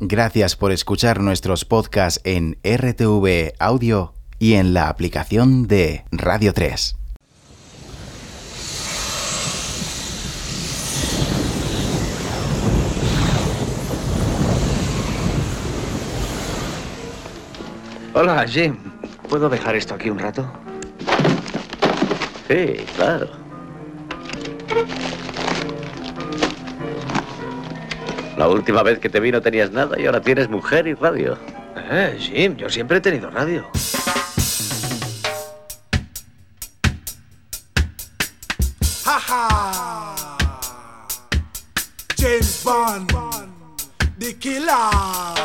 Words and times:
Gracias 0.00 0.54
por 0.54 0.70
escuchar 0.70 1.20
nuestros 1.20 1.64
podcasts 1.64 2.20
en 2.22 2.56
RTV 2.62 3.54
Audio 3.58 4.14
y 4.38 4.54
en 4.54 4.72
la 4.72 4.88
aplicación 4.88 5.66
de 5.66 6.04
Radio 6.12 6.54
3. 6.54 6.96
Hola, 18.14 18.46
Jim. 18.46 18.76
¿Puedo 19.28 19.48
dejar 19.48 19.74
esto 19.74 19.94
aquí 19.94 20.10
un 20.10 20.20
rato? 20.20 20.48
Sí, 22.46 22.76
claro. 22.94 23.47
La 28.38 28.46
última 28.46 28.84
vez 28.84 29.00
que 29.00 29.08
te 29.08 29.18
vi 29.18 29.32
no 29.32 29.42
tenías 29.42 29.72
nada 29.72 29.98
y 29.98 30.06
ahora 30.06 30.20
tienes 30.20 30.48
mujer 30.48 30.86
y 30.86 30.94
radio. 30.94 31.36
Eh, 31.90 32.16
Jim, 32.20 32.56
yo 32.56 32.70
siempre 32.70 32.98
he 32.98 33.00
tenido 33.00 33.28
radio. 33.30 33.68
James 42.16 42.62
Bond, 42.64 43.10
the 44.20 44.34
killer. 44.34 45.37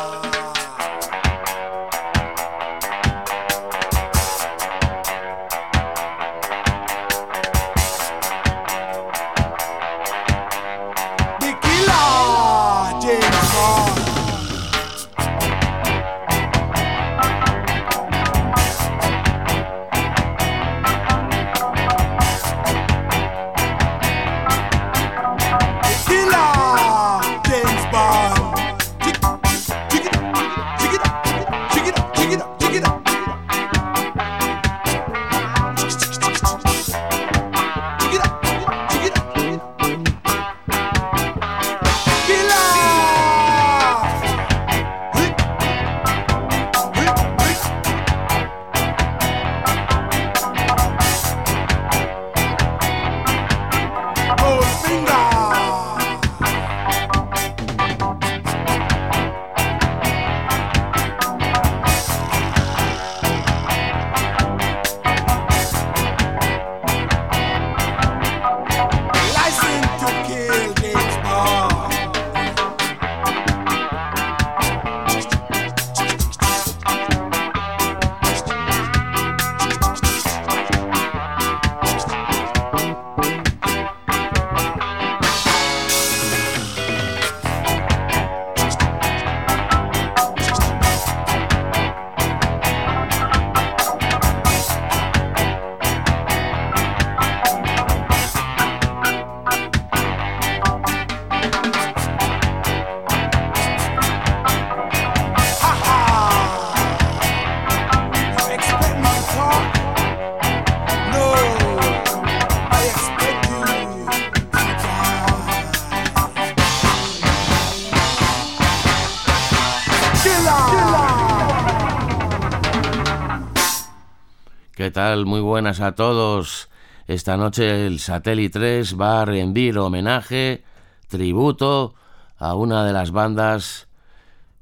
Muy 125.14 125.42
buenas 125.42 125.80
a 125.80 125.94
todos. 125.94 126.70
Esta 127.06 127.38
noche 127.38 127.86
el 127.86 128.00
Satélite 128.00 128.58
3 128.58 129.00
va 129.00 129.22
a 129.22 129.26
rendir 129.26 129.78
homenaje, 129.78 130.64
tributo 131.08 131.94
a 132.40 132.56
una 132.56 132.84
de 132.84 132.94
las 132.94 133.12
bandas 133.12 133.88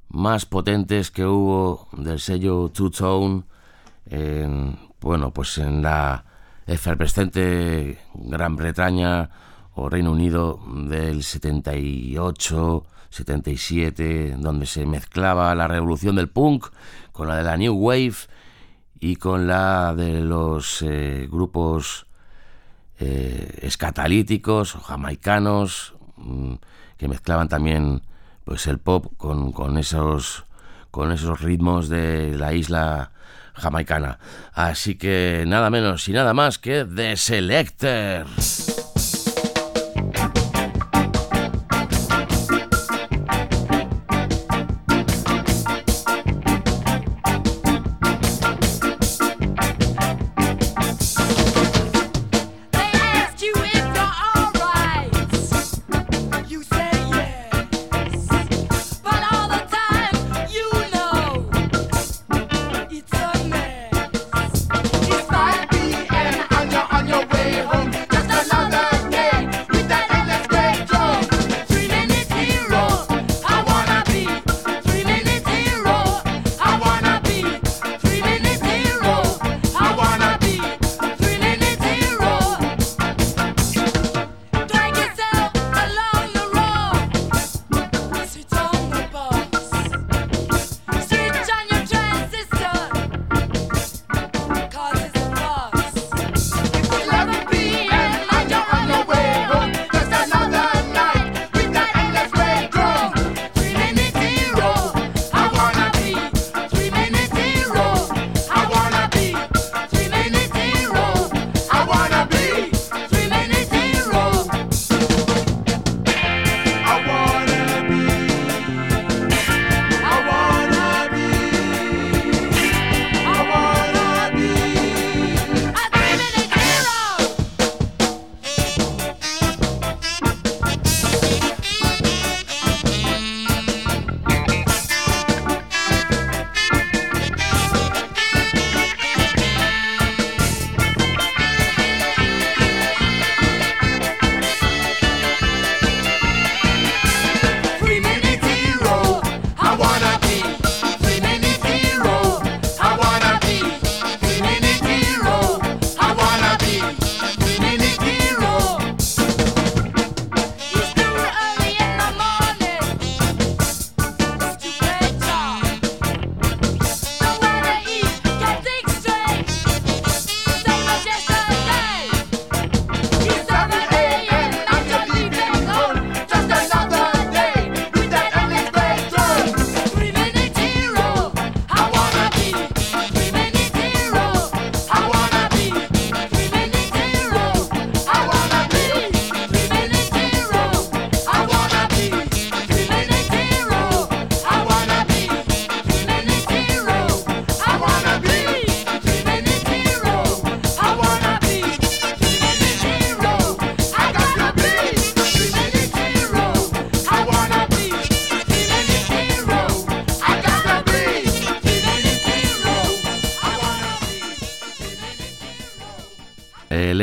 más 0.10 0.46
potentes 0.46 1.10
que 1.10 1.26
hubo 1.26 1.88
del 1.94 2.20
sello 2.20 2.68
Two 2.68 2.92
Tone 2.92 3.44
en, 4.08 4.78
bueno, 5.00 5.32
pues 5.32 5.58
en 5.58 5.82
la 5.82 6.26
efervescente 6.68 8.00
Gran 8.14 8.58
Bretaña 8.58 9.30
o 9.76 9.90
Reino 9.90 10.12
Unido 10.12 10.60
del 10.68 11.24
78, 11.24 12.86
77, 13.10 14.36
donde 14.38 14.66
se 14.66 14.86
mezclaba 14.86 15.56
la 15.56 15.70
revolución 15.70 16.18
del 16.18 16.28
punk 16.28 16.68
con 17.14 17.30
la 17.30 17.38
de 17.38 17.44
la 17.44 17.56
New 17.56 17.74
Wave 17.74 18.16
y 19.02 19.16
con 19.16 19.48
la 19.48 19.96
de 19.96 20.22
los 20.22 20.84
eh, 20.84 21.28
grupos 21.30 22.06
eh, 23.00 23.60
escatalíticos 23.64 24.76
o 24.76 24.80
jamaicanos 24.80 25.96
mm, 26.18 26.54
que 26.98 27.08
mezclaban 27.08 27.50
también 27.50 28.04
pues 28.46 28.68
el 28.68 28.78
pop 28.78 29.08
con, 29.18 29.52
con 29.52 29.78
esos 29.80 30.46
con 30.92 31.12
esos 31.12 31.42
ritmos 31.42 31.90
de 31.90 32.38
la 32.38 32.54
isla 32.54 33.12
jamaicana. 33.54 34.20
Así 34.54 34.96
que 34.96 35.46
nada 35.48 35.70
menos 35.70 36.08
y 36.08 36.12
nada 36.12 36.34
más 36.34 36.60
que 36.60 36.86
The 36.86 37.18
Selectors. 37.18 38.91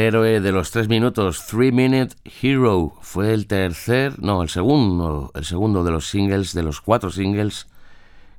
Héroe 0.08 0.40
de 0.40 0.52
los 0.52 0.70
tres 0.70 0.88
minutos, 0.88 1.46
Three 1.46 1.70
Minute 1.70 2.16
Hero, 2.25 2.94
fue 3.02 3.34
el 3.34 3.46
tercer, 3.46 4.19
no, 4.22 4.43
el 4.43 4.49
segundo, 4.49 5.31
el 5.34 5.44
segundo 5.44 5.84
de 5.84 5.90
los 5.90 6.08
singles, 6.08 6.55
de 6.55 6.62
los 6.62 6.81
cuatro 6.81 7.10
singles 7.10 7.66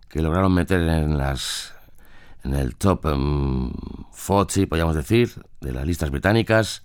que 0.08 0.24
lograron 0.24 0.52
meter 0.52 0.82
en 0.82 1.18
las 1.18 1.76
en 2.44 2.56
el 2.56 2.76
top 2.76 3.06
um, 3.06 3.72
40, 4.12 4.68
podríamos 4.68 4.96
decir, 4.96 5.30
de 5.62 5.72
las 5.72 5.86
listas 5.86 6.10
británicas. 6.10 6.84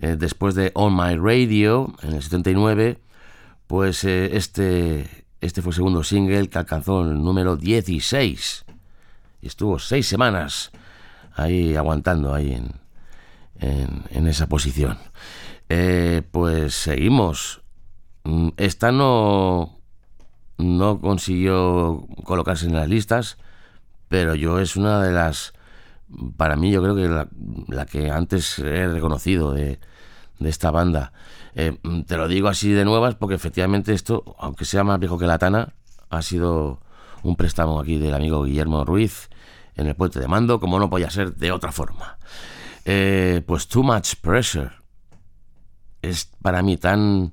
Eh, 0.00 0.16
después 0.18 0.56
de 0.56 0.72
On 0.74 0.96
My 0.96 1.16
Radio, 1.16 1.94
en 2.02 2.14
el 2.14 2.22
79, 2.22 2.98
pues 3.68 4.02
eh, 4.02 4.36
este, 4.36 5.26
este 5.40 5.62
fue 5.62 5.70
el 5.70 5.76
segundo 5.76 6.02
single 6.02 6.48
que 6.48 6.58
alcanzó 6.58 7.02
el 7.02 7.22
número 7.22 7.56
16. 7.56 8.64
Y 9.42 9.46
estuvo 9.46 9.78
seis 9.78 10.08
semanas 10.08 10.72
ahí 11.36 11.76
aguantando 11.76 12.34
ahí 12.34 12.52
en, 12.52 12.79
en, 13.60 14.26
esa 14.26 14.48
posición. 14.48 14.98
Eh, 15.68 16.22
pues 16.30 16.74
seguimos. 16.74 17.62
Mm, 18.24 18.48
Esta 18.56 18.92
no, 18.92 19.78
no 20.58 21.00
consiguió 21.00 22.06
colocarse 22.24 22.66
en 22.66 22.74
las 22.74 22.88
listas, 22.88 23.38
pero 24.08 24.34
yo 24.34 24.58
es 24.58 24.76
una 24.76 25.02
de 25.02 25.12
las, 25.12 25.52
para 26.36 26.56
mí 26.56 26.70
yo 26.70 26.82
creo 26.82 26.96
que 26.96 27.08
la, 27.74 27.86
que 27.86 28.10
antes 28.10 28.58
he 28.58 28.88
reconocido 28.88 29.52
de, 29.52 29.78
de 30.38 30.48
esta 30.48 30.70
banda. 30.70 31.12
Eh, 31.54 31.78
te 32.06 32.16
lo 32.16 32.28
digo 32.28 32.48
así 32.48 32.72
de 32.72 32.84
nuevas 32.84 33.16
porque 33.16 33.34
efectivamente 33.34 33.92
esto, 33.92 34.36
aunque 34.38 34.64
sea 34.64 34.84
más 34.84 35.00
viejo 35.00 35.18
que 35.18 35.26
la 35.26 35.38
Tana, 35.38 35.74
ha 36.08 36.22
sido 36.22 36.80
un 37.22 37.36
préstamo 37.36 37.80
aquí 37.80 37.98
del 37.98 38.14
amigo 38.14 38.44
Guillermo 38.44 38.84
Ruiz 38.84 39.28
en 39.76 39.86
el 39.86 39.94
puente 39.94 40.20
de 40.20 40.28
mando, 40.28 40.60
como 40.60 40.78
no 40.78 40.90
podía 40.90 41.10
ser 41.10 41.34
de 41.36 41.52
otra 41.52 41.72
forma. 41.72 42.18
Eh, 42.84 43.42
pues 43.46 43.68
Too 43.68 43.82
Much 43.82 44.14
Pressure 44.20 44.70
es 46.02 46.30
para 46.42 46.62
mí 46.62 46.76
tan, 46.76 47.32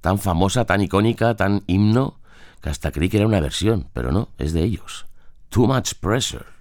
tan 0.00 0.18
famosa, 0.18 0.64
tan 0.64 0.80
icónica, 0.80 1.34
tan 1.34 1.62
himno, 1.66 2.20
que 2.60 2.70
hasta 2.70 2.92
creí 2.92 3.08
que 3.08 3.18
era 3.18 3.26
una 3.26 3.40
versión, 3.40 3.88
pero 3.92 4.12
no, 4.12 4.28
es 4.38 4.52
de 4.52 4.62
ellos. 4.62 5.06
Too 5.48 5.66
Much 5.66 5.94
Pressure. 6.00 6.55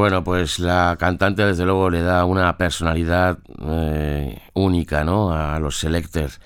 Bueno, 0.00 0.24
pues 0.24 0.58
la 0.58 0.96
cantante 0.98 1.44
desde 1.44 1.66
luego 1.66 1.90
le 1.90 2.00
da 2.00 2.24
una 2.24 2.56
personalidad 2.56 3.38
eh, 3.62 4.40
única, 4.54 5.04
¿no? 5.04 5.30
A 5.30 5.58
los 5.58 5.78
Selectors. 5.78 6.40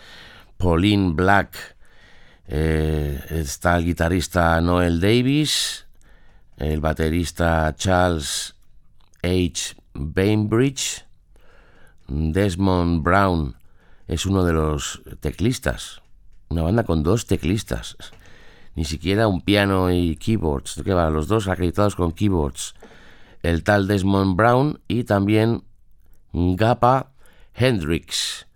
Pauline 0.57 1.13
Black, 1.15 1.77
eh, 2.49 3.25
está 3.31 3.77
el 3.77 3.85
guitarrista 3.85 4.61
Noel 4.61 5.01
Davis, 5.01 5.87
el 6.57 6.81
baterista 6.81 7.73
Charles 7.77 8.57
H. 9.23 9.77
Bainbridge, 9.93 11.05
Desmond 12.09 13.05
Brown 13.05 13.55
es 14.09 14.27
uno 14.27 14.43
de 14.43 14.53
los 14.53 15.01
teclistas, 15.21 16.03
una 16.49 16.63
banda 16.63 16.83
con 16.83 17.05
dos 17.05 17.27
teclistas, 17.27 17.97
ni 18.75 18.85
siquiera 18.85 19.29
un 19.29 19.43
piano 19.43 19.93
y 19.93 20.17
keyboards. 20.17 20.79
Los 20.85 21.29
dos 21.29 21.47
acreditados 21.47 21.95
con 21.95 22.11
keyboards, 22.11 22.75
el 23.45 23.63
tal 23.63 23.87
Desmond 23.87 24.37
Brown 24.37 24.81
y 24.89 25.05
también 25.05 25.65
Gapa 26.33 27.13
Hendrix, 27.55 28.47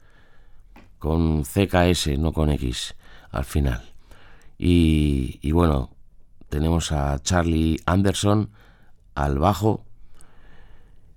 con 0.98 1.44
CKS, 1.44 2.18
no 2.18 2.32
con 2.32 2.50
X, 2.50 2.96
al 3.30 3.44
final. 3.44 3.82
Y, 4.58 5.52
bueno, 5.52 5.90
tenemos 6.48 6.90
a 6.90 7.18
Charlie 7.20 7.80
Anderson 7.84 8.50
al 9.14 9.38
bajo, 9.38 9.84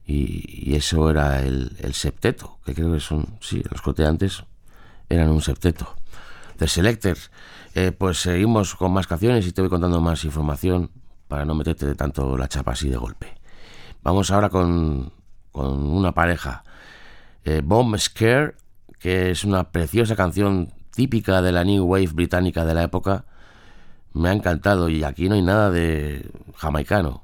y, 0.06 0.75
eso 0.75 1.10
era 1.10 1.42
el, 1.42 1.78
el 1.80 1.94
septeto, 1.94 2.60
que 2.66 2.74
creo 2.74 2.92
que 2.92 3.00
son, 3.00 3.38
sí, 3.40 3.63
los 3.72 3.82
coteantes 3.82 4.44
eran 5.08 5.30
un 5.30 5.42
septeto. 5.42 5.96
The 6.58 6.68
Selectors. 6.68 7.32
Eh, 7.74 7.94
pues 7.94 8.20
seguimos 8.20 8.75
con 8.75 8.92
más 8.92 9.08
canciones 9.08 9.48
y 9.48 9.54
te 9.54 9.62
voy 9.62 9.70
contando 9.70 10.01
más 10.01 10.25
información 10.25 10.92
para 11.30 11.46
no 11.46 11.56
meterte 11.56 11.86
de 11.86 11.96
tanto 11.96 12.38
la 12.38 12.50
chapa 12.50 12.74
así 12.74 12.90
de 12.90 12.98
golpe. 12.98 13.40
Vamos 14.03 14.31
ahora 14.31 14.50
con, 14.50 15.12
con 15.51 15.88
una 15.88 16.13
pareja. 16.13 16.63
Eh, 17.43 17.62
Bomb 17.63 17.98
Scare, 17.98 18.55
que 19.00 19.31
es 19.31 19.43
una 19.43 19.72
preciosa 19.72 20.15
canción 20.15 20.74
típica 20.91 21.41
de 21.41 21.51
la 21.51 21.63
New 21.63 21.86
Wave 21.86 22.12
británica 22.13 22.65
de 22.65 22.74
la 22.74 22.84
época. 22.84 23.25
Me 24.13 24.29
ha 24.29 24.34
encantado 24.34 24.89
y 24.89 25.03
aquí 25.03 25.29
no 25.29 25.36
hay 25.36 25.41
nada 25.41 25.70
de 25.72 26.29
jamaicano. 26.55 27.24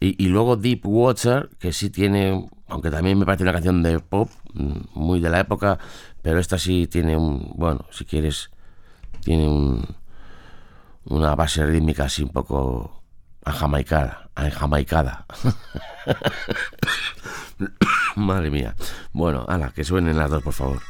Y, 0.00 0.26
luego 0.26 0.56
Deep 0.56 0.86
Water, 0.86 1.48
que 1.58 1.72
sí 1.72 1.88
tiene, 1.88 2.50
aunque 2.68 2.90
también 2.90 3.18
me 3.18 3.24
parece 3.24 3.42
una 3.42 3.52
canción 3.52 3.82
de 3.82 4.00
pop, 4.00 4.28
mm, 4.52 4.80
muy 4.94 5.18
de 5.18 5.30
la 5.30 5.40
época, 5.40 5.78
pero 6.20 6.38
esta 6.38 6.58
sí 6.58 6.86
tiene 6.86 7.16
un, 7.16 7.52
bueno, 7.56 7.86
si 7.90 8.04
quieres, 8.04 8.50
tiene 9.22 9.48
un, 9.48 9.82
una 11.06 11.34
base 11.34 11.64
rítmica 11.64 12.04
así 12.04 12.22
un 12.22 12.30
poco 12.30 13.02
ajamaicada, 13.44 14.23
ajamaicada. 14.34 15.26
Madre 18.16 18.50
mía. 18.50 18.74
Bueno, 19.12 19.44
ala, 19.48 19.70
que 19.70 19.84
suenen 19.84 20.16
las 20.16 20.30
dos, 20.30 20.42
por 20.42 20.52
favor. 20.52 20.80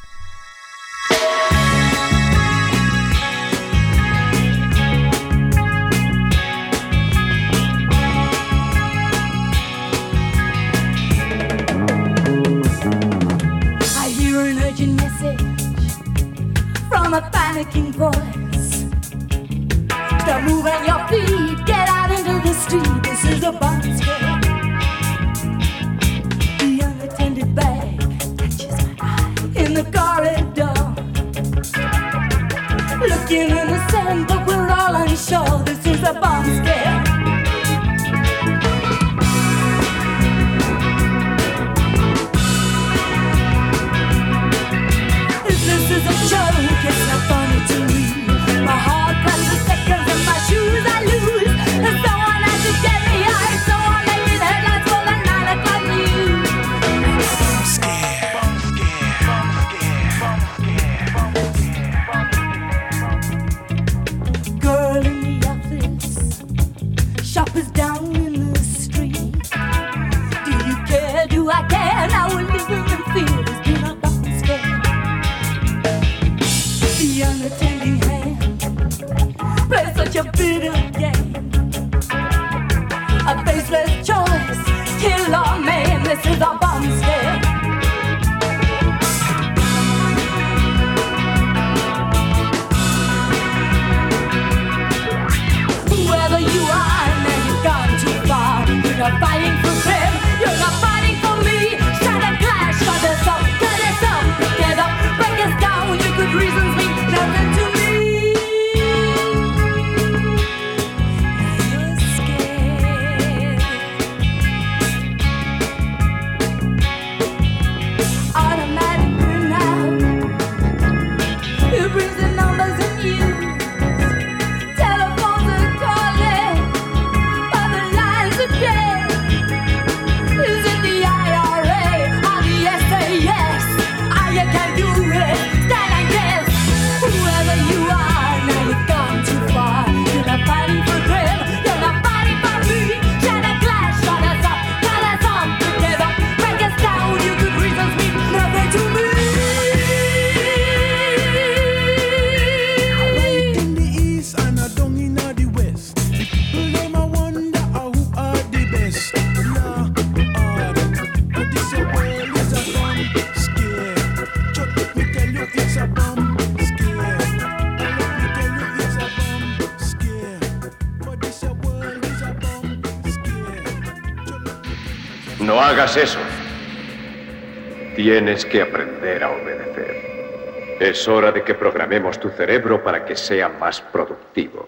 Tienes 178.24 178.46
que 178.46 178.62
aprender 178.62 179.22
a 179.22 179.32
obedecer. 179.32 180.78
Es 180.80 181.06
hora 181.06 181.30
de 181.30 181.44
que 181.44 181.52
programemos 181.52 182.18
tu 182.18 182.30
cerebro 182.30 182.82
para 182.82 183.04
que 183.04 183.14
sea 183.16 183.50
más 183.50 183.82
productivo. 183.82 184.66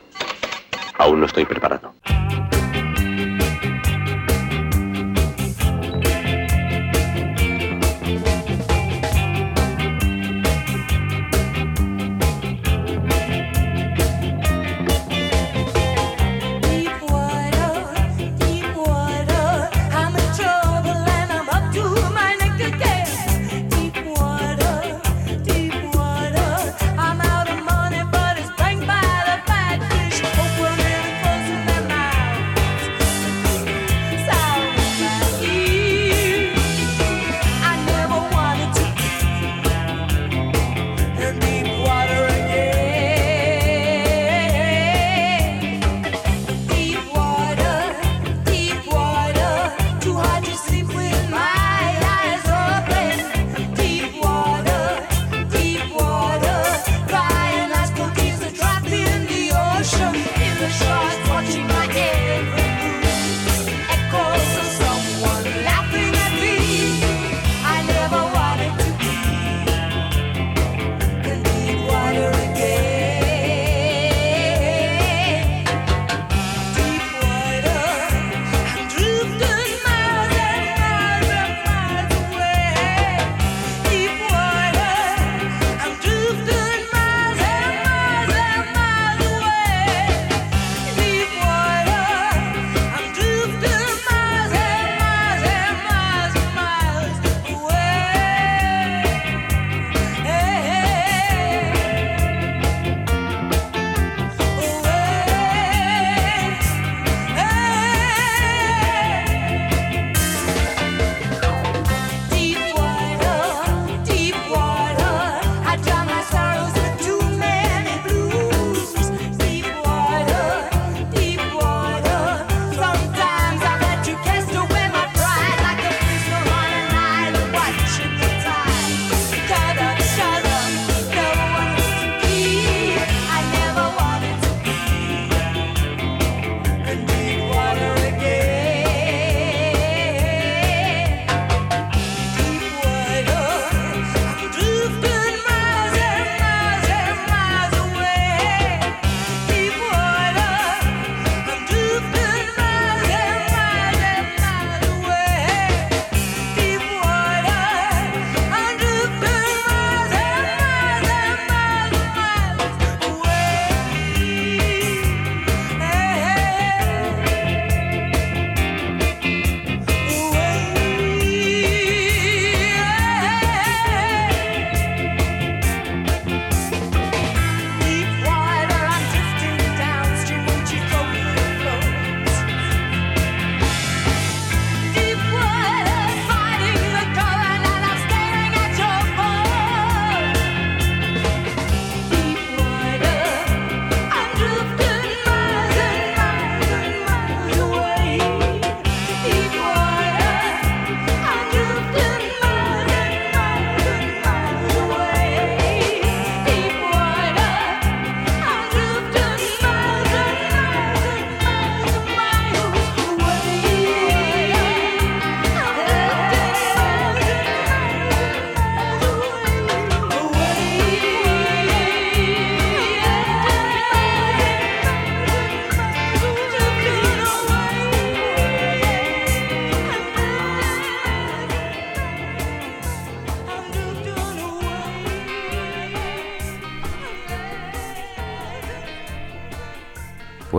Aún 0.98 1.20
no 1.20 1.24
estoy 1.24 1.46
preparado. 1.46 1.75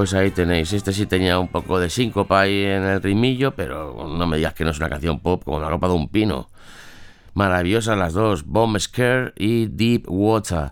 Pues 0.08 0.22
ahí 0.22 0.32
tenéis, 0.32 0.72
este 0.72 0.94
sí 0.94 1.06
tenía 1.06 1.38
un 1.38 1.50
poco 1.50 1.82
de 1.82 1.90
síncopa 1.90 2.40
ahí 2.40 2.64
en 2.64 2.84
el 2.84 3.04
ritmillo, 3.04 3.54
pero 3.54 4.08
no 4.08 4.26
me 4.26 4.38
digas 4.38 4.54
que 4.54 4.64
no 4.64 4.72
es 4.72 4.78
una 4.78 4.88
canción 4.88 5.20
pop 5.20 5.44
como 5.44 5.60
la 5.60 5.68
ropa 5.68 5.90
de 5.90 5.96
un 5.96 6.08
pino. 6.08 6.48
Maravillosas 7.34 7.98
las 7.98 8.14
dos, 8.14 8.46
Bomb 8.46 8.80
Scare 8.80 9.34
y 9.36 9.66
Deep 9.66 10.06
Water. 10.08 10.72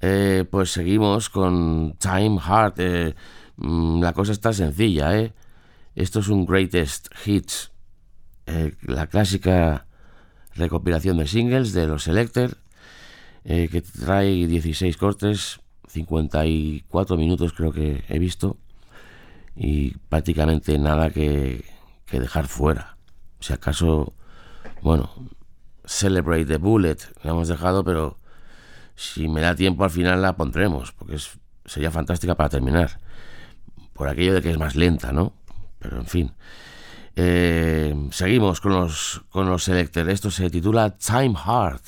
Eh, 0.00 0.46
pues 0.50 0.72
seguimos 0.72 1.28
con 1.28 1.94
Time 1.98 2.40
Heart. 2.40 2.76
Eh, 2.78 3.14
mm, 3.56 4.00
la 4.00 4.14
cosa 4.14 4.32
está 4.32 4.54
sencilla, 4.54 5.14
¿eh? 5.14 5.34
Esto 5.94 6.20
es 6.20 6.28
un 6.28 6.46
Greatest 6.46 7.08
Hits, 7.26 7.70
eh, 8.46 8.72
la 8.80 9.08
clásica 9.08 9.86
recopilación 10.54 11.18
de 11.18 11.26
singles 11.26 11.74
de 11.74 11.86
los 11.86 12.04
Selector, 12.04 12.56
que 13.44 13.82
trae 13.82 14.46
16 14.46 14.96
cortes, 14.96 15.60
54 15.94 17.16
minutos 17.16 17.52
creo 17.52 17.72
que 17.72 18.04
he 18.08 18.18
visto, 18.18 18.56
y 19.56 19.96
prácticamente 20.08 20.76
nada 20.78 21.10
que, 21.10 21.64
que 22.06 22.18
dejar 22.20 22.48
fuera. 22.48 22.96
Si 23.40 23.52
acaso, 23.52 24.12
bueno, 24.82 25.10
Celebrate 25.84 26.46
the 26.46 26.56
Bullet 26.56 26.96
la 27.22 27.30
hemos 27.30 27.48
dejado, 27.48 27.84
pero 27.84 28.18
si 28.96 29.28
me 29.28 29.40
da 29.40 29.54
tiempo 29.54 29.84
al 29.84 29.90
final 29.90 30.22
la 30.22 30.36
pondremos, 30.36 30.92
porque 30.92 31.16
es- 31.16 31.38
sería 31.64 31.90
fantástica 31.90 32.34
para 32.34 32.48
terminar. 32.48 32.98
Por 33.92 34.08
aquello 34.08 34.34
de 34.34 34.42
que 34.42 34.50
es 34.50 34.58
más 34.58 34.74
lenta, 34.76 35.12
¿no? 35.12 35.32
Pero 35.78 35.98
en 35.98 36.06
fin. 36.06 36.32
Eh, 37.16 37.94
seguimos 38.10 38.60
con 38.60 38.72
los, 38.72 39.22
con 39.30 39.48
los 39.48 39.62
Selector. 39.64 40.08
Esto 40.10 40.30
se 40.30 40.50
titula 40.50 40.96
Time 40.96 41.34
Heart. 41.36 41.82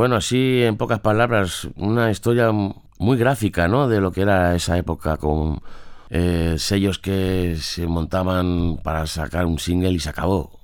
Bueno, 0.00 0.16
así 0.16 0.62
en 0.62 0.78
pocas 0.78 1.00
palabras, 1.00 1.68
una 1.76 2.10
historia 2.10 2.50
muy 2.52 3.18
gráfica, 3.18 3.68
¿no? 3.68 3.86
De 3.86 4.00
lo 4.00 4.12
que 4.12 4.22
era 4.22 4.54
esa 4.54 4.78
época 4.78 5.18
con 5.18 5.60
eh, 6.08 6.54
sellos 6.56 6.98
que 6.98 7.56
se 7.60 7.86
montaban 7.86 8.78
para 8.82 9.06
sacar 9.06 9.44
un 9.44 9.58
single 9.58 9.90
y 9.90 9.98
se 9.98 10.08
acabó, 10.08 10.58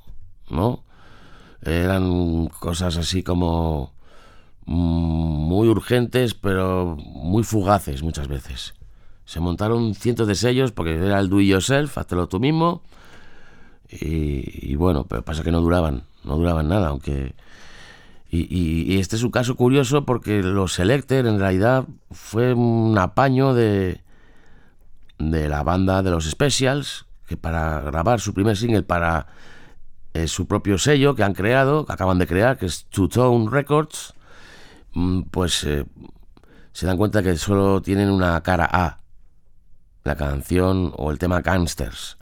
¿no? 0.49 0.85
Eran 1.61 2.47
cosas 2.47 2.97
así 2.97 3.23
como 3.23 3.93
mm, 4.65 4.73
muy 4.73 5.69
urgentes, 5.69 6.33
pero 6.33 6.97
muy 6.97 7.43
fugaces 7.43 8.03
muchas 8.03 8.29
veces. 8.29 8.73
Se 9.27 9.41
montaron 9.41 9.95
cientos 9.95 10.27
de 10.29 10.35
sellos 10.35 10.73
porque 10.73 10.95
era 10.95 11.21
el 11.21 11.29
do 11.29 11.43
it 11.43 11.49
yourself, 11.49 11.99
hazlo 11.99 12.27
tú 12.27 12.41
mismo. 12.41 12.81
Y, 13.91 14.73
y 14.73 14.77
bueno, 14.77 15.05
pero 15.07 15.23
pasa 15.27 15.43
que 15.43 15.53
no 15.53 15.61
duraban, 15.61 16.05
no 16.25 16.37
duraban 16.37 16.69
nada, 16.69 16.89
aunque 16.89 17.35
y, 18.51 18.99
este 18.99 19.17
es 19.17 19.23
un 19.23 19.31
caso 19.31 19.57
curioso 19.57 20.05
porque 20.05 20.43
los 20.43 20.75
Selector 20.75 21.27
en 21.27 21.39
realidad 21.39 21.87
fue 22.11 22.55
un 22.55 22.97
apaño 22.99 23.55
de, 23.55 24.01
de 25.19 25.49
la 25.49 25.63
banda 25.63 26.03
de 26.03 26.11
los 26.11 26.29
Specials, 26.29 27.07
que 27.27 27.37
para 27.37 27.81
grabar 27.81 28.21
su 28.21 28.35
primer 28.35 28.57
single 28.57 28.83
para 28.83 29.27
eh, 30.17 30.29
su 30.29 30.47
propio 30.47 30.79
sello 30.79 31.15
que 31.15 31.23
han 31.23 31.35
creado, 31.35 31.85
que 31.85 31.93
acaban 31.93 32.19
de 32.19 32.27
crear, 32.27 32.57
que 32.57 32.65
es 32.65 32.87
Two 32.87 33.09
Tone 33.09 33.51
Records, 33.51 34.15
mm, 34.95 35.23
pues 35.31 35.63
eh, 35.65 35.85
se 36.73 36.87
dan 36.87 36.97
cuenta 36.97 37.23
que 37.23 37.37
solo 37.37 37.83
tienen 37.83 38.11
una 38.11 38.43
cara 38.43 38.67
A, 38.73 39.01
la 40.05 40.17
canción 40.17 40.93
o 40.97 41.11
el 41.11 41.19
tema 41.19 41.43
Gangsters, 41.43 42.17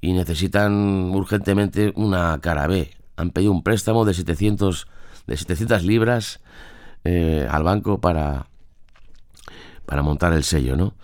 y 0.00 0.14
necesitan 0.14 1.10
urgentemente 1.14 1.92
una 1.96 2.38
cara 2.40 2.66
B. 2.66 2.90
Han 3.16 3.30
pedido 3.30 3.52
un 3.52 3.62
préstamo 3.62 4.04
de 4.04 4.14
700, 4.14 4.88
de 5.26 5.36
700 5.36 5.84
libras 5.84 6.40
eh, 7.04 7.46
al 7.50 7.62
banco 7.62 8.00
para, 8.00 8.46
para 9.86 10.02
montar 10.02 10.32
el 10.32 10.44
sello, 10.44 10.76
¿no? 10.76 10.94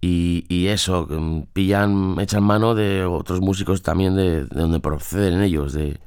y, 0.00 0.46
y 0.48 0.68
eso, 0.68 1.06
mm, 1.08 1.42
pillan, 1.52 2.16
echan 2.20 2.42
mano 2.42 2.74
de 2.74 3.04
otros 3.04 3.40
músicos 3.40 3.82
también 3.82 4.16
de, 4.16 4.44
de 4.44 4.60
donde 4.60 4.80
proceden 4.80 5.42
ellos, 5.42 5.72
de, 5.72 5.98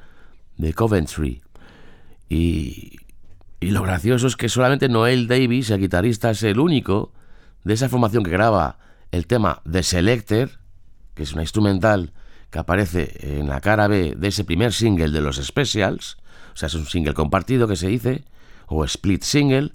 de 0.57 0.73
Coventry. 0.73 1.41
Y, 2.27 2.97
y 3.59 3.71
lo 3.71 3.83
gracioso 3.83 4.27
es 4.27 4.35
que 4.35 4.49
solamente 4.49 4.89
Noel 4.89 5.27
Davis, 5.27 5.69
el 5.69 5.79
guitarrista, 5.79 6.31
es 6.31 6.41
el 6.43 6.59
único 6.59 7.13
de 7.63 7.75
esa 7.75 7.87
formación 7.87 8.23
que 8.23 8.31
graba 8.31 8.79
el 9.11 9.27
tema 9.27 9.61
The 9.69 9.83
Selector, 9.83 10.49
que 11.13 11.23
es 11.23 11.33
una 11.33 11.43
instrumental 11.43 12.13
que 12.49 12.59
aparece 12.59 13.39
en 13.39 13.47
la 13.47 13.61
cara 13.61 13.87
B 13.87 14.15
de 14.17 14.27
ese 14.27 14.43
primer 14.43 14.73
single 14.73 15.11
de 15.11 15.21
los 15.21 15.37
Specials, 15.37 16.17
o 16.53 16.57
sea, 16.57 16.67
es 16.67 16.73
un 16.75 16.85
single 16.85 17.13
compartido 17.13 17.67
que 17.67 17.75
se 17.75 17.87
dice, 17.87 18.23
o 18.67 18.83
split 18.85 19.23
single. 19.23 19.73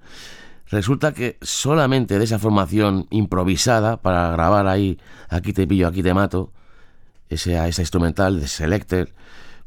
Resulta 0.71 1.13
que 1.13 1.39
solamente 1.41 2.19
de 2.19 2.25
esa 2.25 2.39
formación 2.39 3.07
improvisada 3.11 3.97
para 3.97 4.31
grabar 4.33 4.67
ahí, 4.67 4.99
aquí 5.29 5.53
te 5.53 5.67
pillo, 5.67 5.89
aquí 5.89 6.03
te 6.03 6.13
mato, 6.13 6.53
esa, 7.29 7.69
esa 7.69 7.83
instrumental 7.83 8.41
de 8.41 8.49
Selector, 8.49 9.09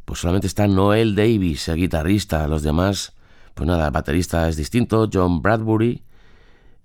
pues 0.06 0.20
solamente 0.20 0.48
está 0.48 0.68
Noel 0.68 1.16
Davis, 1.16 1.68
el 1.70 1.78
guitarrista, 1.78 2.48
los 2.48 2.64
demás, 2.64 3.14
pues 3.54 3.68
nada, 3.68 3.88
el 3.88 3.92
baterista 3.92 4.48
es 4.48 4.58
distinto, 4.58 5.10
John 5.12 5.42
Bradbury, 5.42 6.04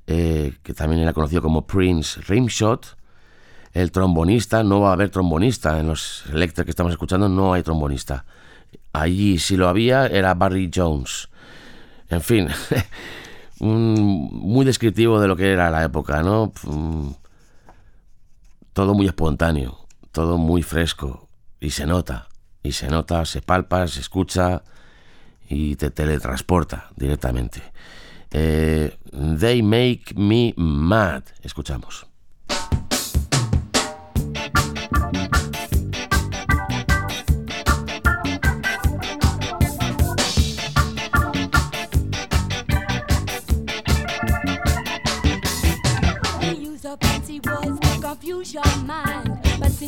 eh, 0.06 0.54
que 0.62 0.74
también 0.74 1.02
era 1.02 1.12
conocido 1.12 1.42
como 1.42 1.66
Prince 1.66 2.20
Rimshot, 2.22 2.96
el 3.72 3.90
trombonista, 3.92 4.62
no 4.62 4.80
va 4.80 4.90
a 4.90 4.92
haber 4.94 5.10
trombonista 5.10 5.78
en 5.78 5.88
los 5.88 6.24
Selector 6.26 6.64
que 6.64 6.70
estamos 6.70 6.92
escuchando, 6.92 7.28
no 7.28 7.52
hay 7.52 7.62
trombonista. 7.62 8.24
Allí 8.96 9.38
si 9.38 9.58
lo 9.58 9.68
había 9.68 10.06
era 10.06 10.32
Barry 10.32 10.70
Jones. 10.74 11.28
En 12.08 12.22
fin, 12.22 12.48
muy 13.60 14.64
descriptivo 14.64 15.20
de 15.20 15.28
lo 15.28 15.36
que 15.36 15.52
era 15.52 15.70
la 15.70 15.84
época, 15.84 16.22
¿no? 16.22 16.52
Mm, 16.62 17.10
Todo 18.72 18.94
muy 18.94 19.06
espontáneo, 19.06 19.86
todo 20.12 20.38
muy 20.38 20.62
fresco 20.62 21.28
y 21.60 21.70
se 21.70 21.86
nota, 21.86 22.28
y 22.62 22.72
se 22.72 22.88
nota, 22.88 23.24
se 23.26 23.42
palpa, 23.42 23.86
se 23.86 24.00
escucha 24.00 24.62
y 25.48 25.76
te 25.76 25.90
teletransporta 25.90 26.90
directamente. 26.96 27.62
Eh, 28.30 28.96
They 29.38 29.62
Make 29.62 30.14
Me 30.16 30.54
Mad, 30.56 31.22
escuchamos. 31.42 32.06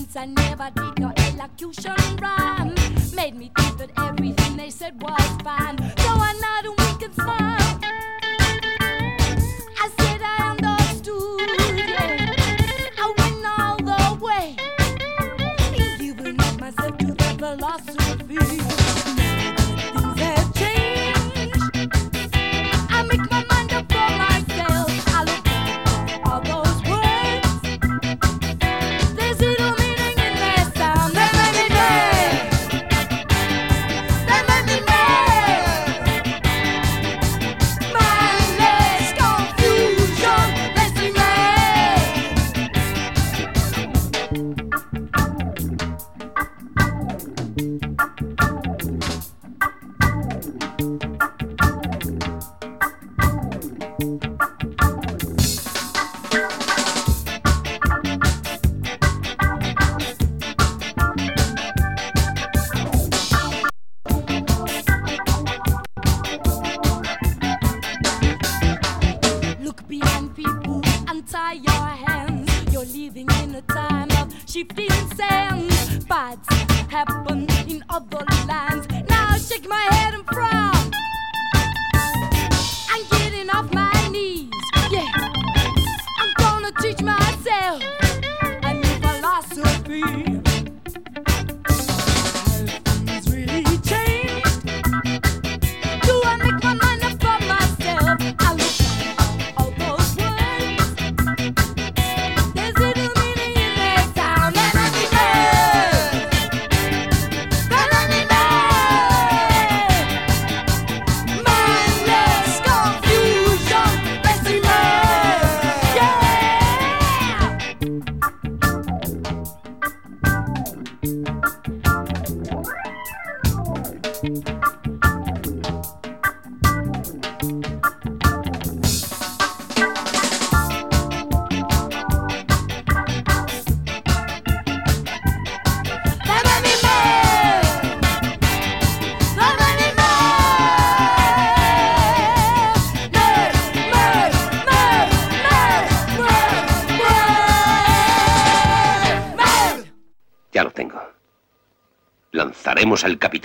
Since 0.08 0.16
I 0.16 0.24
never 0.26 0.70
did 0.74 0.98
no 1.00 1.12
elocution 1.16 1.94
rhyme, 2.20 2.74
made 3.14 3.36
me 3.36 3.50
think 3.56 3.78
that 3.78 3.90
everything 3.98 4.56
they 4.56 4.70
said 4.70 5.00
was 5.02 5.42
fine. 5.42 5.77
Living 73.08 73.28
in 73.42 73.54
a 73.54 73.62
time 73.62 74.10
of 74.20 74.34
shifting 74.46 74.90
sands. 75.16 76.04
Fights 76.04 76.57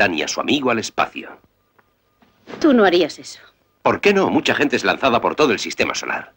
capitán 0.03 0.13
y 0.13 0.21
a 0.23 0.27
su 0.27 0.41
amigo 0.41 0.71
al 0.71 0.79
espacio. 0.79 1.37
Tú 2.59 2.73
no 2.73 2.85
harías 2.85 3.19
eso. 3.19 3.39
¿Por 3.81 4.01
qué 4.01 4.13
no? 4.13 4.29
Mucha 4.29 4.55
gente 4.55 4.75
es 4.75 4.83
lanzada 4.83 5.21
por 5.21 5.35
todo 5.35 5.51
el 5.51 5.59
sistema 5.59 5.95
solar. 5.95 6.33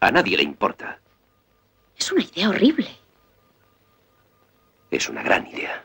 A 0.00 0.10
nadie 0.10 0.36
le 0.36 0.42
importa. 0.42 1.00
Es 1.96 2.12
una 2.12 2.22
idea 2.22 2.48
horrible. 2.48 2.88
Es 4.90 5.08
una 5.08 5.22
gran 5.22 5.46
idea. 5.46 5.84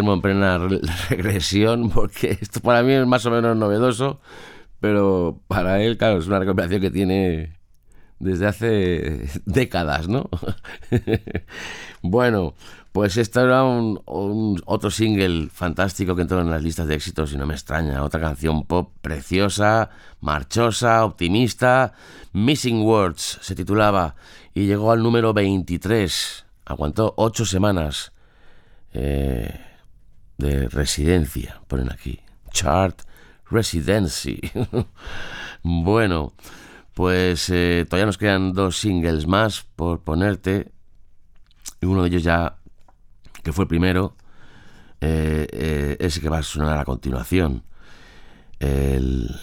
Guillermo 0.00 0.14
en 0.14 0.20
plena 0.22 0.58
re- 0.58 0.80
regresión 1.10 1.90
porque 1.90 2.38
esto 2.40 2.60
para 2.60 2.82
mí 2.82 2.92
es 2.92 3.06
más 3.06 3.24
o 3.26 3.30
menos 3.30 3.56
novedoso, 3.56 4.20
pero 4.80 5.40
para 5.48 5.82
él, 5.82 5.96
claro, 5.98 6.18
es 6.18 6.26
una 6.26 6.38
recopilación 6.38 6.80
que 6.80 6.90
tiene 6.90 7.56
desde 8.20 8.46
hace 8.46 9.28
décadas, 9.46 10.08
¿no? 10.08 10.28
bueno, 12.02 12.54
pues 12.92 13.16
esto 13.16 13.40
era 13.40 13.64
un, 13.64 14.00
un- 14.06 14.62
otro 14.66 14.90
single 14.90 15.48
fantástico 15.52 16.14
que 16.16 16.22
entró 16.22 16.40
en 16.40 16.50
las 16.50 16.62
listas 16.62 16.86
de 16.86 16.94
éxitos 16.94 17.32
y 17.32 17.36
no 17.36 17.46
me 17.46 17.54
extraña. 17.54 18.02
Otra 18.02 18.20
canción 18.20 18.64
pop 18.64 18.92
preciosa, 19.02 19.90
marchosa, 20.20 21.04
optimista. 21.04 21.92
Missing 22.32 22.82
Words 22.82 23.38
se 23.42 23.54
titulaba 23.54 24.14
y 24.54 24.66
llegó 24.66 24.92
al 24.92 25.02
número 25.02 25.32
23. 25.32 26.44
Aguantó 26.66 27.14
ocho 27.16 27.44
semanas 27.44 28.12
eh, 28.92 29.60
de 30.38 30.68
residencia, 30.68 31.60
ponen 31.66 31.92
aquí. 31.92 32.20
Chart 32.52 33.02
Residency. 33.50 34.40
bueno, 35.62 36.32
pues 36.94 37.50
eh, 37.50 37.84
todavía 37.88 38.06
nos 38.06 38.18
quedan 38.18 38.52
dos 38.52 38.78
singles 38.78 39.26
más 39.26 39.66
por 39.76 40.00
ponerte. 40.00 40.70
Y 41.80 41.86
uno 41.86 42.02
de 42.02 42.08
ellos 42.08 42.22
ya, 42.22 42.56
que 43.42 43.52
fue 43.52 43.64
el 43.64 43.68
primero, 43.68 44.16
eh, 45.00 45.46
eh, 45.52 45.96
ese 46.00 46.20
que 46.20 46.28
va 46.28 46.38
a 46.38 46.42
sonar 46.42 46.78
a 46.78 46.84
continuación. 46.84 47.64
El, 48.58 49.34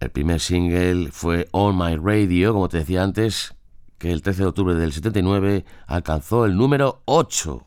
el 0.00 0.10
primer 0.10 0.40
single 0.40 1.10
fue 1.12 1.48
On 1.52 1.76
My 1.76 1.96
Radio, 1.96 2.52
como 2.52 2.68
te 2.68 2.78
decía 2.78 3.02
antes, 3.02 3.54
que 3.98 4.10
el 4.12 4.22
13 4.22 4.42
de 4.42 4.48
octubre 4.48 4.74
del 4.74 4.92
79 4.92 5.64
alcanzó 5.86 6.46
el 6.46 6.56
número 6.56 7.02
8. 7.06 7.66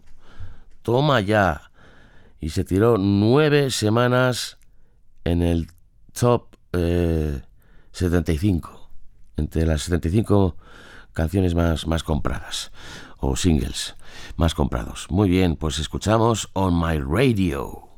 Toma 0.82 1.22
ya. 1.22 1.73
Y 2.44 2.50
se 2.50 2.66
tiró 2.66 2.98
nueve 2.98 3.72
semanas 3.72 4.58
en 5.24 5.42
el 5.42 5.72
top 6.12 6.58
eh, 6.74 7.40
75. 7.94 8.90
Entre 9.38 9.66
las 9.66 9.84
75 9.84 10.58
canciones 11.14 11.56
más, 11.56 11.88
más 11.88 12.04
compradas. 12.04 12.74
O 13.20 13.38
singles 13.38 13.96
más 14.36 14.56
comprados. 14.56 15.08
Muy 15.10 15.30
bien, 15.30 15.56
pues 15.56 15.80
escuchamos 15.80 16.50
On 16.52 16.78
My 16.78 17.00
Radio. 17.00 17.94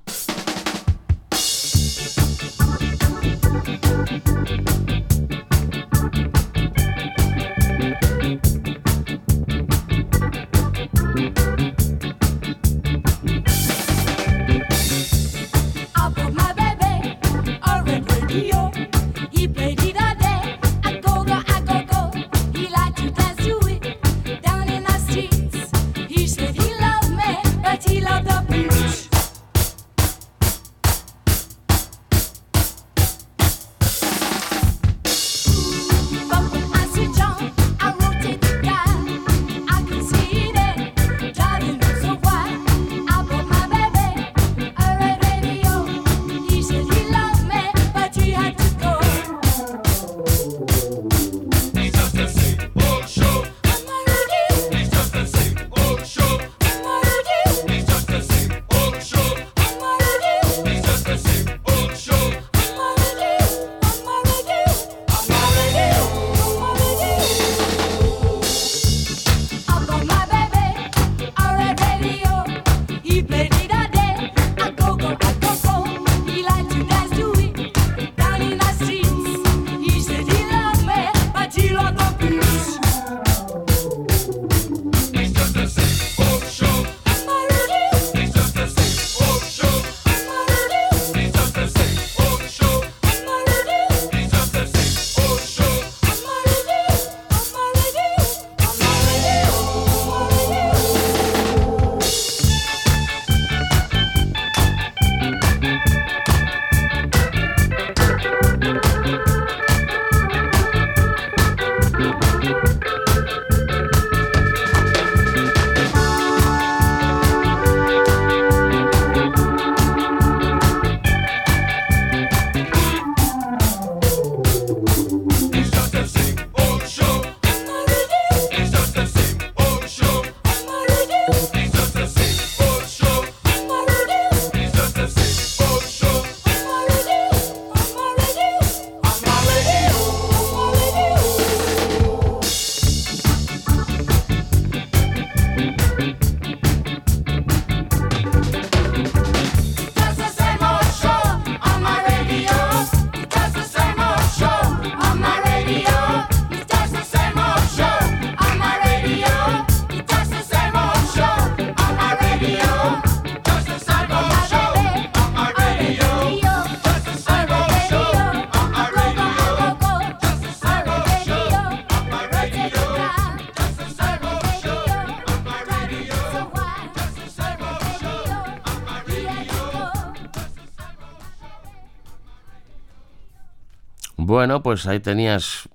Bueno, 184.46 184.62
pues 184.62 184.86
ahí 184.86 185.00
tenías 185.00 185.68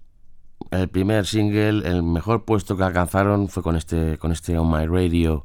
el 0.71 0.89
primer 0.89 1.27
single, 1.27 1.89
el 1.91 2.05
mejor 2.05 2.45
puesto 2.45 2.77
que 2.77 2.85
alcanzaron 2.85 3.49
fue 3.49 3.65
con 3.65 3.75
este, 3.75 4.17
con 4.17 4.31
este 4.31 4.57
On 4.57 4.71
My 4.71 4.87
Radio. 4.87 5.45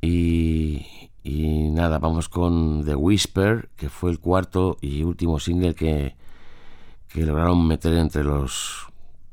Y, 0.00 0.84
nada, 1.70 2.00
vamos 2.00 2.28
con 2.28 2.84
The 2.84 2.96
Whisper, 2.96 3.70
que 3.76 3.88
fue 3.88 4.10
el 4.10 4.18
cuarto 4.18 4.76
y 4.80 5.04
último 5.04 5.38
single 5.38 5.76
que, 5.76 6.16
que 7.06 7.24
lograron 7.24 7.64
meter 7.64 7.92
entre 7.92 8.24
los 8.24 8.88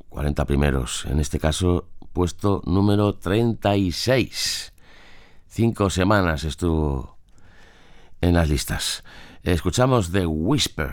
40 0.09 0.45
primeros. 0.45 1.05
En 1.05 1.19
este 1.19 1.39
caso, 1.39 1.87
puesto 2.13 2.61
número 2.67 3.15
36. 3.15 4.71
Cinco 5.47 5.89
semanas 5.89 6.43
estuvo 6.43 7.17
en 8.21 8.35
las 8.35 8.47
listas. 8.47 9.03
Escuchamos 9.41 10.11
The 10.11 10.27
Whisper. 10.27 10.91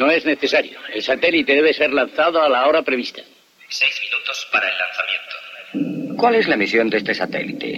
No 0.00 0.10
es 0.10 0.24
necesario. 0.24 0.78
El 0.94 1.02
satélite 1.02 1.52
debe 1.52 1.74
ser 1.74 1.92
lanzado 1.92 2.42
a 2.42 2.48
la 2.48 2.66
hora 2.66 2.80
prevista. 2.80 3.20
Seis 3.68 4.00
minutos 4.00 4.48
para 4.50 4.66
el 4.66 4.74
lanzamiento. 4.78 6.16
¿Cuál 6.16 6.36
es 6.36 6.48
la 6.48 6.56
misión 6.56 6.88
de 6.88 6.96
este 6.96 7.14
satélite? 7.14 7.69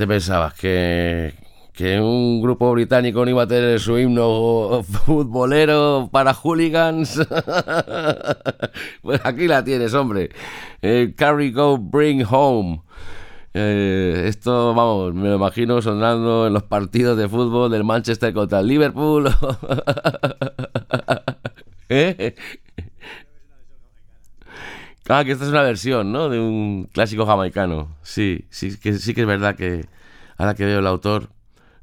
Te 0.00 0.06
pensabas? 0.06 0.54
¿Que, 0.54 1.34
¿Que 1.74 2.00
un 2.00 2.40
grupo 2.40 2.72
británico 2.72 3.22
no 3.22 3.30
iba 3.32 3.42
a 3.42 3.46
tener 3.46 3.78
su 3.78 3.98
himno 3.98 4.82
futbolero 5.04 6.08
para 6.10 6.32
hooligans? 6.32 7.20
pues 9.02 9.20
aquí 9.22 9.46
la 9.46 9.62
tienes, 9.62 9.92
hombre. 9.92 10.30
El 10.80 11.14
Carry 11.14 11.52
Go 11.52 11.76
Bring 11.76 12.24
Home. 12.30 12.80
Eh, 13.52 14.24
esto, 14.24 14.72
vamos, 14.72 15.12
me 15.12 15.28
lo 15.28 15.34
imagino 15.34 15.82
sonando 15.82 16.46
en 16.46 16.54
los 16.54 16.62
partidos 16.62 17.18
de 17.18 17.28
fútbol 17.28 17.70
del 17.70 17.84
Manchester 17.84 18.32
contra 18.32 18.60
el 18.60 18.68
Liverpool. 18.68 19.28
¿Eh? 21.90 22.34
Ah, 25.08 25.24
que 25.24 25.32
esta 25.32 25.44
es 25.44 25.50
una 25.50 25.62
versión, 25.62 26.12
¿no? 26.12 26.28
De 26.28 26.38
un 26.38 26.88
clásico 26.92 27.26
jamaicano. 27.26 27.96
Sí, 28.02 28.44
sí 28.50 28.78
que, 28.78 28.94
sí 28.94 29.14
que 29.14 29.22
es 29.22 29.26
verdad 29.26 29.56
que 29.56 29.86
ahora 30.36 30.54
que 30.54 30.64
veo 30.64 30.78
el 30.78 30.86
autor 30.86 31.30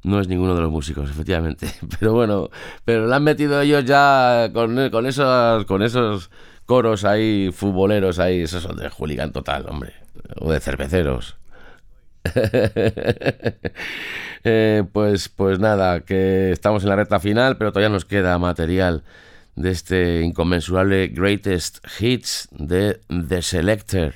no 0.02 0.20
es 0.20 0.28
ninguno 0.28 0.54
de 0.54 0.62
los 0.62 0.70
músicos, 0.70 1.10
efectivamente. 1.10 1.68
Pero 1.98 2.12
bueno, 2.12 2.50
pero 2.84 3.06
le 3.06 3.14
han 3.14 3.24
metido 3.24 3.60
ellos 3.60 3.84
ya 3.84 4.50
con, 4.52 4.90
con 4.90 5.06
esos 5.06 5.64
con 5.66 5.82
esos 5.82 6.30
coros 6.66 7.04
ahí 7.04 7.50
futboleros 7.52 8.18
ahí, 8.18 8.42
esos 8.42 8.62
son 8.62 8.76
de 8.76 8.88
hooligan 8.88 9.32
total, 9.32 9.66
hombre, 9.68 9.94
o 10.40 10.52
de 10.52 10.60
cerveceros. 10.60 11.36
Eh, 14.44 14.84
pues, 14.92 15.28
pues 15.28 15.58
nada, 15.58 16.00
que 16.02 16.52
estamos 16.52 16.84
en 16.84 16.90
la 16.90 16.96
recta 16.96 17.18
final, 17.18 17.56
pero 17.58 17.72
todavía 17.72 17.88
nos 17.88 18.04
queda 18.04 18.38
material 18.38 19.02
de 19.58 19.70
este 19.70 20.22
inconmensurable 20.22 21.08
Greatest 21.08 21.84
Hits 21.98 22.48
de 22.52 23.00
The 23.28 23.42
Selector, 23.42 24.14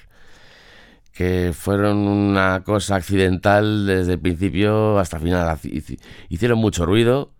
que 1.13 1.53
fueron 1.53 1.99
una 1.99 2.63
cosa 2.65 2.95
accidental 2.95 3.87
desde 3.87 4.13
el 4.13 4.21
principio 4.21 4.99
hasta 4.99 5.17
el 5.17 5.25
final. 5.25 5.59
Hicieron 6.29 6.59
mucho 6.59 6.87
ruido, 6.87 7.33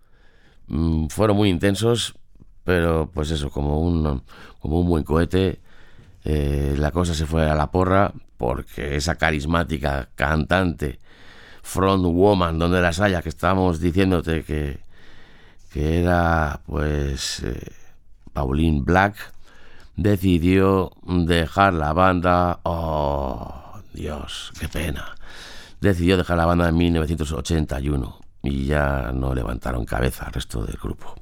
mm, 0.67 1.07
fueron 1.07 1.37
muy 1.37 1.49
intensos, 1.49 2.15
pero 2.65 3.09
pues 3.13 3.31
eso, 3.31 3.49
como 3.49 3.79
un, 3.79 4.23
como 4.59 4.81
un 4.81 4.87
buen 4.87 5.03
cohete, 5.03 5.61
eh, 6.25 6.75
la 6.77 6.91
cosa 6.91 7.13
se 7.13 7.25
fue 7.25 7.49
a 7.49 7.55
la 7.55 7.71
porra 7.71 8.13
porque 8.37 8.97
esa 8.97 9.15
carismática 9.15 10.09
cantante, 10.15 10.99
front 11.61 12.03
woman, 12.03 12.59
donde 12.59 12.81
las 12.81 12.99
haya, 12.99 13.21
que 13.21 13.29
estábamos 13.29 13.79
diciéndote 13.79 14.43
que, 14.43 14.79
que 15.71 16.01
era 16.01 16.61
pues 16.65 17.41
eh, 17.43 17.82
Pauline 18.33 18.81
Black, 18.83 19.15
decidió 19.95 20.91
dejar 21.05 21.73
la 21.73 21.93
banda. 21.93 22.59
Oh, 22.63 23.79
Dios, 23.93 24.51
qué 24.59 24.67
pena. 24.67 25.15
Decidió 25.81 26.17
dejar 26.17 26.37
la 26.37 26.45
banda 26.45 26.69
en 26.69 26.77
1981 26.77 28.19
y 28.43 28.65
ya 28.65 29.11
no 29.13 29.33
levantaron 29.33 29.85
cabeza 29.85 30.25
al 30.25 30.33
resto 30.33 30.65
del 30.65 30.77
grupo. 30.77 31.15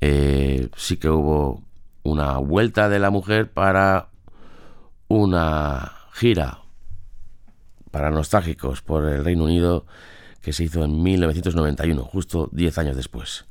Eh, 0.00 0.68
sí 0.76 0.96
que 0.96 1.08
hubo 1.08 1.62
una 2.02 2.38
vuelta 2.38 2.88
de 2.88 2.98
la 2.98 3.10
mujer 3.10 3.50
para 3.50 4.08
una 5.08 5.92
gira 6.12 6.60
para 7.90 8.10
nostálgicos 8.10 8.82
por 8.82 9.06
el 9.06 9.24
Reino 9.24 9.44
Unido 9.44 9.84
que 10.42 10.52
se 10.52 10.64
hizo 10.64 10.84
en 10.84 11.02
1991, 11.02 12.02
justo 12.04 12.48
10 12.52 12.78
años 12.78 12.96
después, 12.96 13.44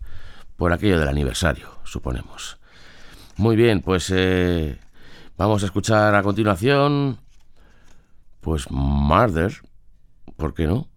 por 0.55 0.73
aquello 0.73 0.99
del 0.99 1.07
aniversario, 1.07 1.69
suponemos. 1.83 2.58
Muy 3.39 3.55
bien, 3.55 3.81
pues 3.81 4.11
eh, 4.13 4.77
Vamos 5.39 5.63
a 5.63 5.67
escuchar 5.67 6.13
a 6.15 6.21
continuación, 6.21 7.17
pues 8.41 8.69
Murder, 8.69 9.53
¿por 10.35 10.53
qué 10.53 10.67
no? 10.67 10.89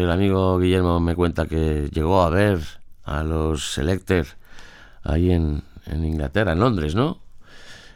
El 0.00 0.10
amigo 0.10 0.58
Guillermo 0.58 1.00
me 1.00 1.14
cuenta 1.14 1.46
que 1.46 1.88
llegó 1.92 2.22
a 2.22 2.30
ver 2.30 2.60
a 3.04 3.22
los 3.22 3.72
Selecter 3.72 4.26
ahí 5.02 5.30
en, 5.32 5.62
en 5.86 6.04
Inglaterra, 6.04 6.52
en 6.52 6.60
Londres, 6.60 6.94
¿no? 6.94 7.20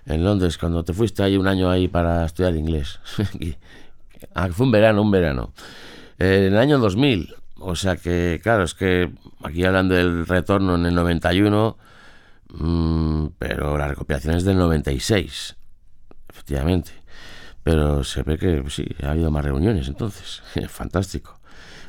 En 0.07 0.24
Londres, 0.24 0.59
cuando 0.59 0.84
te 0.84 0.92
fuiste 0.92 1.22
ahí 1.22 1.36
un 1.36 1.46
año 1.46 1.70
ahí 1.70 1.88
para 1.88 2.24
estudiar 2.24 2.57
inglés. 2.57 3.00
Ah, 4.34 4.48
Fue 4.53 4.66
un 4.66 4.72
verano, 4.72 5.03
un 5.03 5.11
verano. 5.11 5.53
En 6.16 6.44
el 6.44 6.57
año 6.57 6.78
2000, 6.78 7.34
o 7.59 7.74
sea 7.74 7.96
que, 7.96 8.40
claro, 8.40 8.62
es 8.62 8.72
que 8.72 9.12
aquí 9.42 9.64
hablan 9.64 9.88
del 9.88 10.28
retorno 10.28 10.76
en 10.76 10.86
el 10.86 10.94
91, 10.94 11.76
mm, 12.50 13.26
pero 13.36 13.76
la 13.76 13.88
recopilación 13.88 14.36
es 14.36 14.44
del 14.44 14.59
96, 14.59 15.57
efectivamente. 16.28 16.92
Pero 17.64 18.05
se 18.05 18.22
ve 18.22 18.38
que 18.38 18.62
sí, 18.68 18.86
ha 19.03 19.11
habido 19.11 19.30
más 19.30 19.44
reuniones 19.44 19.88
entonces. 19.88 20.42
Fantástico. 20.68 21.40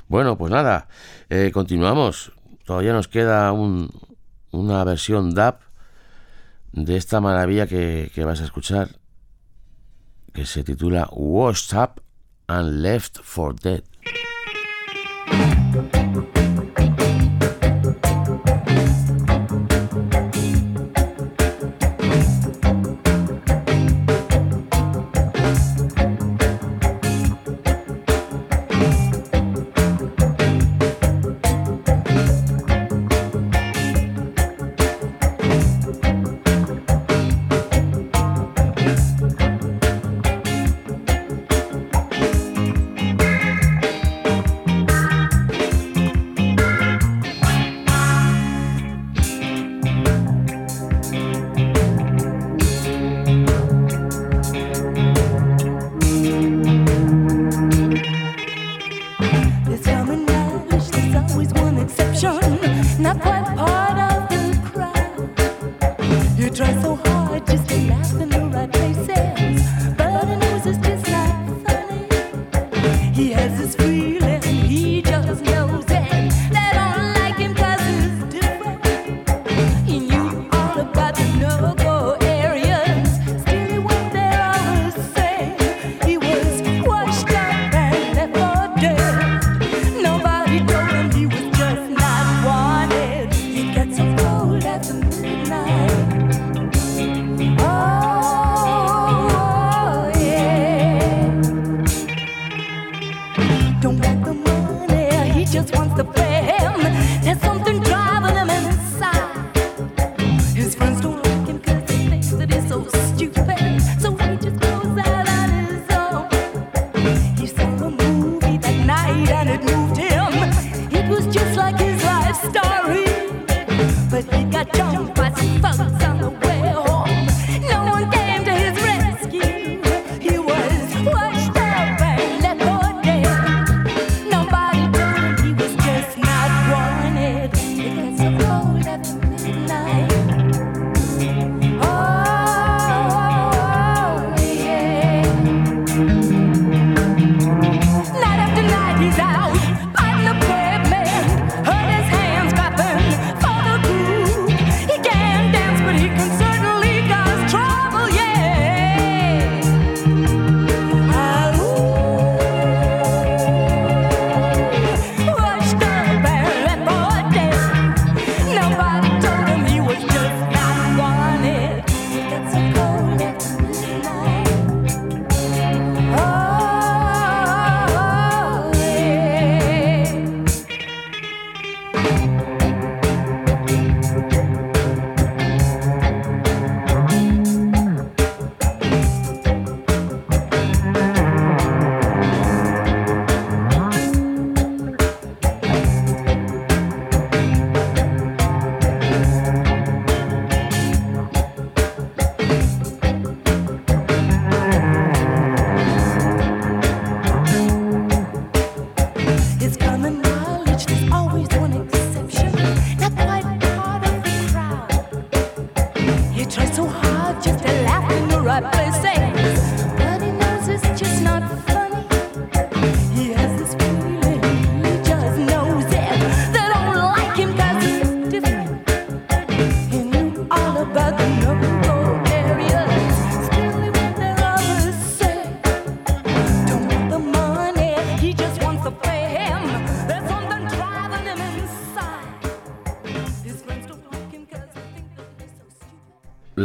Bueno, 0.07 0.37
pues 0.37 0.51
nada, 0.51 0.87
eh, 1.29 1.51
continuamos. 1.53 2.31
Todavía 2.65 2.93
nos 2.93 3.07
queda 3.07 3.51
un- 3.51 3.89
una 4.51 4.83
versión 4.83 5.33
DAP 5.33 5.61
de 6.71 6.97
esta 6.97 7.19
maravilla 7.21 7.67
que, 7.67 8.11
que 8.13 8.23
vas 8.25 8.41
a 8.41 8.45
escuchar, 8.45 8.89
que 10.33 10.45
se 10.45 10.63
titula 10.63 11.07
Washed 11.11 11.77
Up 11.77 12.01
and 12.47 12.81
Left 12.81 13.19
for 13.21 13.55
Dead. 13.59 13.83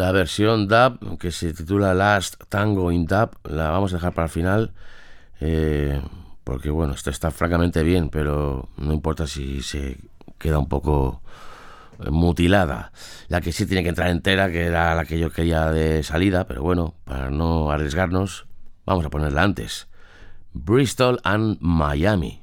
La 0.09 0.13
versión 0.13 0.69
dub, 0.69 1.19
que 1.19 1.31
se 1.31 1.53
titula 1.53 1.93
Last 1.93 2.43
Tango 2.49 2.91
in 2.91 3.05
Dub, 3.05 3.29
la 3.45 3.69
vamos 3.69 3.93
a 3.93 3.97
dejar 3.97 4.15
para 4.15 4.25
el 4.25 4.31
final. 4.31 4.73
eh, 5.39 6.01
porque 6.45 6.71
bueno, 6.71 6.95
esto 6.95 7.11
está 7.11 7.31
francamente 7.31 7.83
bien, 7.83 8.09
pero 8.09 8.71
no 8.79 8.95
importa 8.95 9.27
si 9.27 9.61
se 9.61 9.99
queda 10.39 10.59
un 10.59 10.67
poco 10.67 11.21
eh, 12.03 12.09
mutilada. 12.11 12.91
La 13.29 13.43
que 13.43 13.53
sí 13.53 13.67
tiene 13.67 13.83
que 13.83 13.91
entrar 13.91 14.09
entera, 14.09 14.51
que 14.51 14.65
era 14.65 14.95
la 14.95 15.05
que 15.05 15.19
yo 15.19 15.31
quería 15.31 15.71
de 15.71 16.03
salida, 16.03 16.47
pero 16.47 16.63
bueno, 16.63 16.95
para 17.05 17.29
no 17.29 17.71
arriesgarnos, 17.71 18.47
vamos 18.87 19.05
a 19.05 19.11
ponerla 19.11 19.43
antes. 19.43 19.89
Bristol 20.55 21.21
and 21.23 21.59
Miami. 21.61 22.41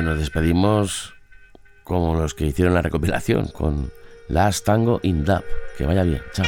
Bueno, 0.00 0.16
despedimos 0.16 1.12
como 1.84 2.14
los 2.14 2.32
que 2.32 2.46
hicieron 2.46 2.72
la 2.72 2.80
recopilación 2.80 3.48
con 3.48 3.92
Last 4.28 4.64
Tango 4.64 4.98
in 5.02 5.26
Dub. 5.26 5.44
Que 5.76 5.84
vaya 5.84 6.04
bien. 6.04 6.22
Chao. 6.32 6.46